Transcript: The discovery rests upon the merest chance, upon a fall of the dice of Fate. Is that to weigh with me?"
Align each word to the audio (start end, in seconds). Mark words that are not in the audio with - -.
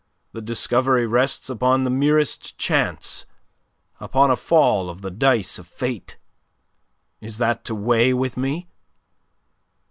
The 0.31 0.41
discovery 0.41 1.05
rests 1.05 1.47
upon 1.47 1.83
the 1.83 1.91
merest 1.91 2.57
chance, 2.57 3.27
upon 3.99 4.31
a 4.31 4.35
fall 4.35 4.89
of 4.89 5.03
the 5.03 5.11
dice 5.11 5.59
of 5.59 5.67
Fate. 5.67 6.17
Is 7.19 7.37
that 7.37 7.63
to 7.65 7.75
weigh 7.75 8.11
with 8.11 8.35
me?" 8.35 8.67